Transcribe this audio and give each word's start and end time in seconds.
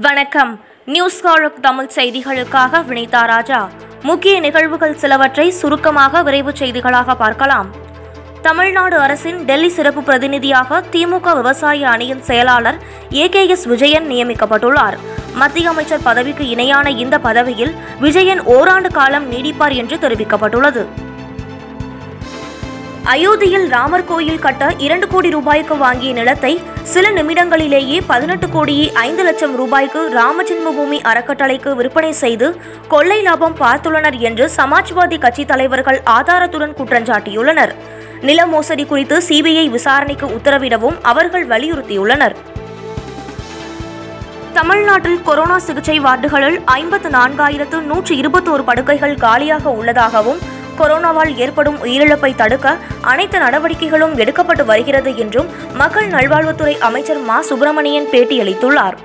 வணக்கம். 0.00 0.60
நியூஸ் 0.84 1.20
காலக் 1.20 1.62
தமிழ் 1.62 1.88
செய்திகளுக்காக 1.94 2.84
வினிதா 2.88 3.26
ராஜா. 3.26 3.68
முக்கிய 4.02 4.40
நிகழ்வுகள் 4.40 4.96
சிலவற்றை 4.96 5.50
சுருக்கமாக 5.50 6.22
விரைவுச் 6.22 6.62
செய்திகளாக 6.62 7.14
பார்க்கலாம். 7.14 7.70
தமிழ்நாடு 8.42 8.96
அரசின் 8.98 9.44
டெல்லி 9.44 9.68
சிறப்பு 9.68 10.02
பிரதிநிதியாக 10.02 10.84
திமுக 10.92 11.34
விவசாய 11.34 11.88
அணியின் 11.88 12.22
செயலாளர் 12.22 12.76
ஏகேஎஸ் 13.10 13.68
விஜயன் 13.68 14.08
நியமிக்கப்பட்டுள்ளார். 14.10 14.96
மத்திய 15.34 15.68
அமைச்சர் 15.68 16.02
பதவிக்கு 16.02 16.48
இணையான 16.48 16.90
இந்த 16.90 17.18
பதவியில் 17.18 17.74
விஜயன் 18.00 18.42
ஓராண்டு 18.42 18.90
காலம் 18.90 19.32
நீடிப்பார் 19.32 19.74
என்று 19.74 19.96
தெரிவிக்கப்பட்டுள்ளது. 19.96 20.86
அயோத்தியில் 23.12 23.68
ராமர் 23.68 24.04
கோயில் 24.04 24.38
கட்ட 24.38 24.64
இரண்டு 24.76 25.06
கோடி 25.08 25.28
ரூபாய்க்கு 25.30 25.76
வாங்கிய 25.76 26.12
நிலத்தை 26.12 26.50
சில 26.82 27.10
நிமிடங்களிலேயே 27.10 27.98
பதினெட்டு 28.06 28.48
கோடியே 28.48 28.92
ஐந்து 28.92 29.22
லட்சம் 29.22 29.54
ரூபாய்க்கு 29.56 30.00
ராமஜென்மபூமி 30.16 30.98
அறக்கட்டளைக்கு 31.02 31.70
விற்பனை 31.74 32.12
செய்து 32.12 32.48
கொள்ளை 32.88 33.22
லாபம் 33.22 33.56
பார்த்துள்ளனர் 33.56 34.18
என்று 34.18 34.50
சமாஜ்வாதி 34.56 35.18
கட்சி 35.18 35.44
தலைவர்கள் 35.44 36.00
ஆதாரத்துடன் 36.10 36.76
குற்றஞ்சாட்டியுள்ளனர் 36.80 37.72
நில 38.20 38.46
மோசடி 38.46 38.84
குறித்து 38.84 39.18
சிபிஐ 39.28 39.66
விசாரணைக்கு 39.70 40.26
உத்தரவிடவும் 40.26 41.00
அவர்கள் 41.02 41.46
வலியுறுத்தியுள்ளனர். 41.46 42.36
தமிழ்நாட்டில் 44.52 45.22
கொரோனா 45.22 45.58
சிகிச்சை 45.58 46.00
வார்டுகளில் 46.00 46.60
ஐம்பத்து 46.64 47.08
நான்காயிரத்து 47.08 47.80
நூற்று 47.80 48.14
இருபத்தோரு 48.14 48.62
படுக்கைகள் 48.62 49.14
காலியாக 49.14 49.70
உள்ளதாகவும் 49.70 50.40
கொரோனாவால் 50.78 51.36
ஏற்படும் 51.36 51.84
உயிரிழப்பை 51.84 52.34
தடுக்க 52.34 52.76
அனைத்து 53.00 53.38
நடவடிக்கைகளும் 53.38 54.16
எடுக்கப்பட்டு 54.16 54.64
வருகிறது 54.64 55.16
என்றும் 55.16 55.46
மக்கள் 55.74 56.08
நல்வாழ்வுத்துறை 56.08 56.78
அமைச்சர் 56.78 57.18
மா. 57.18 57.40
சுப்பிரமணியன் 57.40 58.06
பேட்டியளித்துள்ளார். 58.12 58.96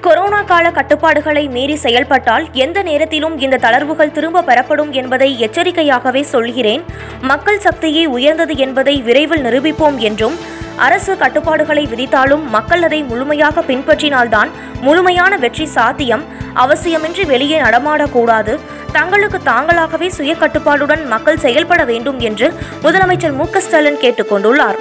கொரோனா 0.00 0.42
கால 0.42 0.70
கட்டுப்பாடுகளை 0.70 1.48
மீறி 1.48 1.76
செயல்பட்டால் 1.76 2.48
எந்த 2.52 2.82
நேரத்திலும் 2.82 3.38
இந்த 3.38 3.56
தளர்வுகள் 3.56 4.12
திரும்ப 4.12 4.42
பெறப்படும் 4.42 4.92
என்பதை 4.92 5.36
எச்சரிக்கையாகவே 5.40 6.20
சொல்கிறேன். 6.20 6.84
மக்கள் 7.20 7.60
சக்தியே 7.60 8.06
உயர்ந்தது 8.06 8.56
என்பதை 8.56 9.02
விரைவில் 9.02 9.42
நிரூபிப்போம் 9.42 9.96
என்றும் 9.96 10.38
அரசு 10.86 11.12
கட்டுப்பாடுகளை 11.22 11.84
விதித்தாலும் 11.92 12.44
மக்கள் 12.56 12.84
அதை 12.88 13.00
முழுமையாக 13.10 13.62
பின்பற்றினால்தான் 13.70 14.50
முழுமையான 14.86 15.32
வெற்றி 15.44 15.66
சாத்தியம். 15.76 16.24
அவசியமின்றி 16.64 17.24
வெளியே 17.32 17.58
நடமாடக்கூடாது. 17.62 18.54
தங்களுக்கு 18.96 19.38
தாங்களாகவே 19.50 20.08
சுய 20.18 20.32
கட்டுப்பாடுடன் 20.34 21.02
மக்கள் 21.14 21.42
செயல்பட 21.44 21.82
வேண்டும் 21.90 22.18
என்று 22.28 22.48
முதலமைச்சர் 22.86 23.36
மு 23.40 23.46
ஸ்டாலின் 23.66 24.00
கேட்டுக்கொண்டுள்ளார். 24.04 24.78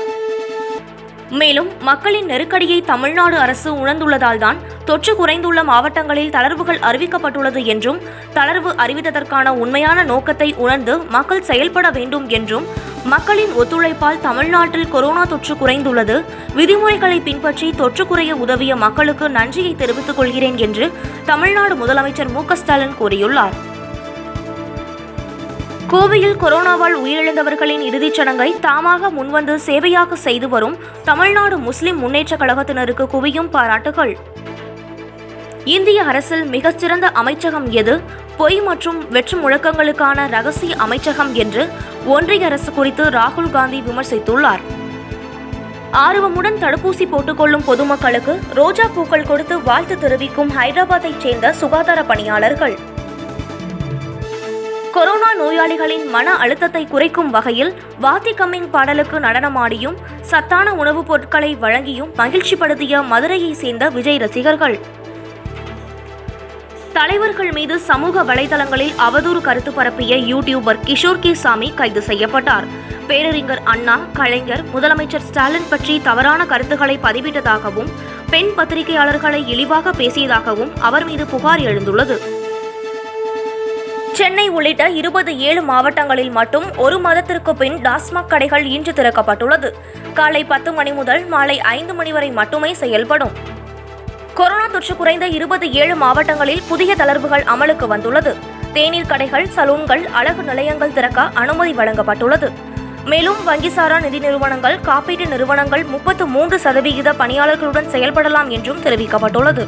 மேலும் 1.40 1.68
மக்களின் 1.88 2.30
நெருக்கடியை 2.32 2.78
தமிழ்நாடு 2.92 3.36
அரசு 3.46 3.70
உணர்ந்துள்ளதால் 3.82 4.40
தான் 4.44 4.60
தொற்று 4.88 5.14
குறைந்துள்ள 5.20 5.60
மாவட்டங்களில் 5.64 6.32
தளர்வுகள் 6.36 6.80
அறிவிக்கப்பட்டுள்ளது 6.90 7.62
என்றும் 7.74 8.00
தளர்வு 8.38 8.72
அறிவித்ததற்கான 8.84 9.50
உண்மையான 9.64 10.04
நோக்கத்தை 10.04 10.50
உணர்ந்து 10.64 10.94
மக்கள் 11.16 11.48
செயல்பட 11.50 11.90
வேண்டும் 11.98 12.26
என்றும் 12.38 12.66
மக்களின் 13.06 13.52
ஒத்துழைப்பால் 13.54 14.20
தமிழ்நாட்டில் 14.20 14.88
கொரோனா 14.88 15.24
தொற்று 15.24 15.56
குறைந்துள்ளது. 15.56 16.24
விதிமுறைகளை 16.54 17.20
பின்பற்றி 17.20 17.72
தொற்று 17.72 18.08
குறைய 18.08 18.36
உதவிய 18.36 18.76
மக்களுக்கு 18.76 19.30
நன்றியை 19.30 19.76
தெரிவித்துக் 19.76 20.18
கொள்கிறேன் 20.18 20.58
என்று 20.58 20.92
தமிழ்நாடு 21.26 21.76
முதலமைச்சர் 21.76 22.32
மு 22.32 22.56
ஸ்டாலின் 22.56 22.94
கூறியுள்ளார். 23.00 23.54
கோவையில் 25.90 26.38
கொரோனாவால் 26.42 26.96
உயிரிழந்தவர்களின் 26.96 27.80
இறுதிச் 27.80 28.14
சடங்கை 28.14 28.56
தாமாக 28.62 29.10
முன்வந்து 29.10 29.60
சேவையாக 29.66 30.14
செய்து 30.14 30.50
வரும் 30.50 30.78
தமிழ்நாடு 31.04 31.58
முஸ்லிம் 31.58 32.00
முன்னேற்றக் 32.00 32.42
கழகத்தினருக்கு 32.42 33.08
குவியும் 33.08 33.50
பாராட்டுகள். 33.50 34.18
இந்திய 35.64 36.04
அரசில் 36.04 36.46
மிகச்சிறந்த 36.46 37.08
அமைச்சகம் 37.10 37.72
எது? 37.72 38.28
பொய் 38.40 38.62
மற்றும் 38.62 39.10
வெற்று 39.10 39.38
முழக்கங்களுக்கான 39.38 40.30
ரகசிய 40.30 40.76
அமைச்சகம் 40.76 41.34
என்று 41.34 41.70
ஒன்றிய 42.06 42.46
அரசு 42.46 42.72
குறித்து 42.72 43.10
ராகுல் 43.10 43.52
காந்தி 43.52 43.80
விமர்சித்துள்ளார். 43.80 44.60
ஆர்வமுடன் 45.92 46.60
தடுப்பூசி 46.60 47.06
போட்டுக்கொள்ளும் 47.06 47.64
பொதுமக்களுக்கு 47.66 48.40
ரோஜா 48.54 48.88
பூக்கள் 48.88 49.26
கொடுத்து 49.26 49.64
வாழ்த்து 49.64 50.00
தெரிவிக்கும் 50.00 50.52
ஹைதராபாத்தைச் 50.52 51.20
சேர்ந்த 51.20 51.54
சுகாதார 51.54 52.04
பணியாளர்கள். 52.04 52.78
கொரோனா 54.92 55.34
நோயாளிகளின் 55.36 56.10
மன 56.10 56.36
அழுத்தத்தை 56.36 56.88
குறைக்கும் 56.88 57.30
வகையில் 57.30 57.74
வாத்தி 58.02 58.32
கம்மிங் 58.38 58.70
பாடலுக்கு 58.70 59.20
நடனமாடியும் 59.20 59.96
சத்தான 60.22 60.74
உணவுப் 60.74 61.08
பொருட்களை 61.08 61.58
வழங்கியும் 61.62 62.14
மகிழ்ச்சிப்படுத்திய 62.18 63.02
மதுரையைச் 63.02 63.56
சேர்ந்த 63.56 63.90
விஜய் 63.90 64.18
ரசிகர்கள். 64.18 64.98
தலைவர்கள் 67.00 67.52
மீது 67.52 67.80
சமூக 67.80 68.24
வலைதளங்களில் 68.24 68.96
அவதூறு 68.98 69.42
கருத்து 69.42 69.72
பரப்பிய 69.72 70.16
யூடியூபர் 70.16 70.80
கிஷோர் 70.86 71.20
கே 71.20 71.34
சாமி 71.34 71.74
கைது 71.74 72.02
செய்யப்பட்டார். 72.02 72.66
பேரறிஞர் 73.08 73.62
அண்ணா 73.64 73.96
கலைஞர் 74.14 74.64
முதலமைச்சர் 74.74 75.26
ஸ்டாலின் 75.28 75.68
பற்றி 75.70 76.02
தவறான 76.02 76.46
கருத்துக்களை 76.46 76.98
பதிவிட்டதாகவும் 77.04 77.90
பெண் 78.30 78.52
பத்திரிகையாளர்களை 78.58 79.48
இழிவாக 79.48 79.92
பேசியதாகவும் 79.92 80.72
அவர் 80.80 81.06
மீது 81.06 81.26
புகார் 81.26 81.60
எழுந்துள்ளது. 81.60 82.18
சென்னை 84.14 84.50
உள்ளிட்ட 84.50 84.90
இருபது 84.90 85.38
ஏழு 85.38 85.62
மாவட்டங்களில் 85.62 86.32
மட்டும் 86.32 86.66
ஒரு 86.78 87.00
மாதத்திற்கு 87.00 87.56
பின் 87.56 87.74
டாஸ்மாக் 87.74 88.32
கடைகள் 88.34 88.66
இன்று 88.66 88.92
திறக்கப்பட்டுள்ளது. 88.92 89.72
காலை 90.14 90.44
பத்து 90.44 90.72
மணி 90.72 90.92
முதல் 90.92 91.26
மாலை 91.26 91.60
ஐந்து 91.60 91.94
மணி 91.94 92.12
வரை 92.12 92.32
மட்டுமே 92.32 92.74
செயல்படும். 92.74 93.58
கொரோனா 94.40 94.68
தொற்று 94.68 94.96
குறைந்த 94.96 95.28
இருபது 95.28 95.72
ஏழு 95.72 95.96
மாவட்டங்களில் 95.96 96.62
புதிய 96.68 96.96
தளர்வுகள் 96.96 97.44
அமலுக்கு 97.44 97.88
வந்துள்ளது. 97.88 98.36
தேநீர் 98.74 99.08
கடைகள் 99.08 99.48
சலூன்கள் 99.56 100.04
அழகு 100.12 100.44
நிலையங்கள் 100.44 100.94
திறக்க 100.94 101.22
அனுமதி 101.22 101.72
வழங்கப்பட்டுள்ளது. 101.72 102.52
மேலும் 103.06 103.36
வங்கிசாரா 103.48 104.02
நிதி 104.02 104.20
நிறுவனங்கள் 104.20 104.78
காப்பீட்டு 104.86 105.28
நிறுவனங்கள் 105.28 105.84
முப்பத்து 105.84 106.26
மூன்று 106.26 106.60
சதவிகித 106.60 107.12
பணியாளர்களுடன் 107.12 107.92
செயல்படலாம் 107.92 108.48
என்றும் 108.48 108.82
தெரிவிக்கப்பட்டுள்ளது. 108.84 109.68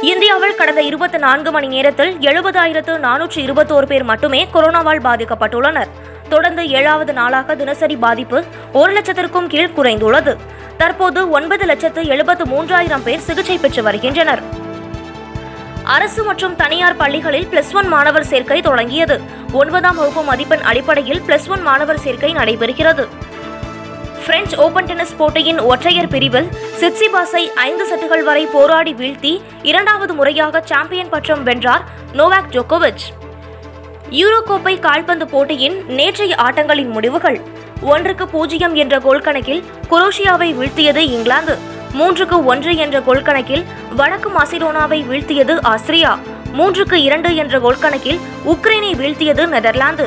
இந்தியாவில் 0.00 0.54
கடந்த 0.54 0.82
இருபத்தி 0.82 1.18
நான்கு 1.18 1.50
மணி 1.50 1.66
நேரத்தில் 1.66 2.14
எழுபதாயிரத்து 2.14 2.98
நானூற்று 2.98 3.42
இருபத்தோரு 3.42 3.86
பேர் 3.86 4.04
மட்டுமே 4.04 4.48
கொரோனாவால் 4.54 5.04
பாதிக்கப்பட்டுள்ளனர். 5.08 5.88
தொடர்ந்து 6.28 6.68
ஏழாவது 6.68 7.12
நாளாக 7.12 7.56
தினசரி 7.56 7.96
பாதிப்பு 7.96 8.44
ஒரு 8.72 8.92
லட்சத்திற்கும் 8.92 9.46
கீழ் 9.46 9.76
குறைந்துள்ளது. 9.76 10.36
தற்போது 10.82 11.30
ஒன்பது 11.30 11.64
லட்சத்து 11.64 12.00
எழுபத்து 12.12 12.44
மூன்றாயிரம் 12.44 13.02
பேர் 13.02 13.24
சிகிச்சை 13.26 13.58
பெற்று 13.58 13.82
வருகின்றனர். 13.82 14.42
அரசு 15.94 16.24
மற்றும் 16.28 16.56
தனியார் 16.56 16.96
பள்ளிகளில் 16.96 17.46
பிளஸ் 17.50 17.72
ஒன் 17.74 17.88
மாணவர் 17.88 18.26
சேர்க்கை 18.30 18.58
தொடங்கியது. 18.60 19.20
ஒன்பதாம் 19.52 19.96
வகுப்பு 19.96 20.22
மதிப்பெண் 20.22 20.64
அடிப்படையில் 20.70 21.20
பிளஸ் 21.20 21.48
ஒன் 21.48 21.62
மாணவர் 21.62 22.00
சேர்க்கை 22.04 22.30
நடைபெறுகிறது. 22.34 23.04
பிரெஞ்சு 24.26 24.56
ஓபன் 24.56 24.84
டென்னிஸ் 24.84 25.16
போட்டியின் 25.16 25.60
ஒற்றையர் 25.60 26.08
பிரிவில் 26.08 26.48
சிட்சிபாஸை 26.80 27.44
ஐந்து 27.68 27.86
செட்டுகள் 27.90 28.24
வரை 28.24 28.46
போராடி 28.46 28.94
வீழ்த்தி 28.94 29.42
இரண்டாவது 29.62 30.14
முறையாக 30.14 30.62
சாம்பியன் 30.64 31.08
பட்டம் 31.08 31.42
வென்றார் 31.42 31.84
நோவாக் 32.12 32.52
ஜோகோவிச் 32.52 33.06
யூரோ 34.20 34.40
கோப்பை 34.44 34.78
கால்பந்து 34.78 35.28
போட்டியின் 35.28 35.84
நேற்றைய 35.86 36.34
ஆட்டங்களின் 36.36 36.88
முடிவுகள். 36.88 37.40
ஒன்றுக்கு 37.90 38.28
பூஜ்ஜியம் 38.28 38.74
என்ற 38.74 38.98
கோல் 38.98 39.24
கணக்கில் 39.26 39.62
குரோஷியாவை 39.90 40.48
வீழ்த்தியது 40.58 41.02
இங்கிலாந்து. 41.14 41.54
மூன்றுக்கு 41.98 42.44
ஒன்று 42.44 42.76
என்ற 42.76 43.00
கோல் 43.00 43.22
கணக்கில் 43.22 43.64
வடக்கு 43.96 44.28
மாசிடோனாவை 44.30 44.98
வீழ்த்தியது 45.10 45.54
ஆஸ்திரியா. 45.62 46.18
மூன்றுக்கு 46.58 46.96
இரண்டு 47.06 47.30
என்ற 47.34 47.58
கோல் 47.58 47.80
கணக்கில் 47.80 48.20
உக்ரைனை 48.46 48.92
வீழ்த்தியது 49.00 49.46
நெதர்லாந்து. 49.46 50.06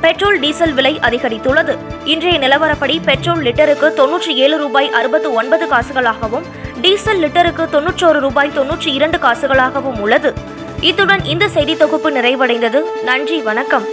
பெட்ரோல் 0.00 0.40
டீசல் 0.40 0.72
விலை 0.72 0.98
அதிகரித்துள்ளது. 1.02 1.76
இன்றைய 2.04 2.38
நிலவரப்படி 2.38 2.96
பெட்ரோல் 3.04 3.42
லிட்டருக்கு 3.42 3.90
தொன்னூற்றி 4.00 4.34
ஏழு 4.44 4.58
ரூபாய் 4.58 4.90
அறுபத்து 4.90 5.32
ஒன்பது 5.32 5.66
காசுகளாகவும் 5.66 6.46
டீசல் 6.80 7.22
லிட்டருக்கு 7.22 7.66
தொன்னூற்றோரு 7.74 8.20
ரூபாய் 8.26 8.56
தொன்னூற்றி 8.58 8.86
இரண்டு 8.86 9.18
காசுகளாகவும் 9.18 10.00
உள்ளது. 10.00 10.32
இத்துடன் 10.80 11.24
இந்த 11.24 11.48
செய்தி 11.48 11.76
தொகுப்பு 11.76 12.10
நிறைவடைந்தது. 12.10 12.82
நன்றி 13.04 13.40
வணக்கம். 13.40 13.86